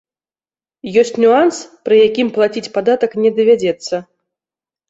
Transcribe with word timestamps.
Ёсць 1.01 1.19
нюанс, 1.25 1.59
пры 1.87 1.95
якім 2.07 2.31
плаціць 2.39 2.71
падатак 2.79 3.11
не 3.27 3.33
давядзецца. 3.37 3.95